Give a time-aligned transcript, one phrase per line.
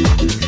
[0.00, 0.47] Thank